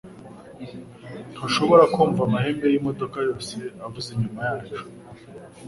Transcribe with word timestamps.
Ntushobora 1.35 1.83
kumva 1.93 2.19
amahembe 2.27 2.65
yimodoka 2.73 3.17
yose 3.27 3.55
avuza 3.85 4.07
inyuma 4.15 4.39
yacu? 4.49 4.79